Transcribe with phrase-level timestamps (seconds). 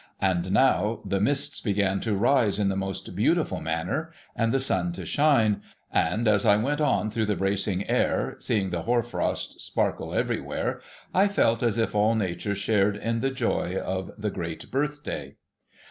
[0.19, 4.91] And now the mists began to rise in the most beautiful manner, and the sun
[4.93, 5.61] to shine;
[5.93, 10.81] and as I went on through the bracing air, seeing the hoar frost sparkle everywhere,
[11.13, 15.35] I felt as if all Nature shared in the joy of the great Birthday.